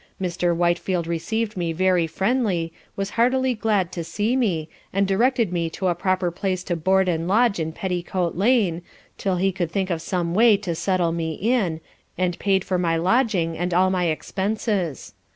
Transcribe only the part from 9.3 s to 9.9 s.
he could